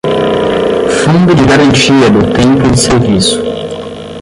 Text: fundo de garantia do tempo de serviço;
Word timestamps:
fundo 1.03 1.35
de 1.35 1.45
garantia 1.45 2.09
do 2.09 2.33
tempo 2.33 2.67
de 2.71 2.79
serviço; 2.79 3.39